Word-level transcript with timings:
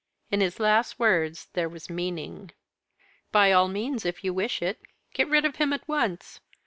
In 0.31 0.41
his 0.41 0.59
last 0.59 0.97
words 0.97 1.49
there 1.53 1.69
was 1.69 1.87
meaning. 1.87 2.49
"By 3.31 3.51
all 3.51 3.67
means, 3.67 4.03
if 4.03 4.23
you 4.23 4.33
wish 4.33 4.59
it. 4.59 4.81
Get 5.13 5.29
rid 5.29 5.45
of 5.45 5.57
him 5.57 5.73
at 5.73 5.87
once. 5.87 6.39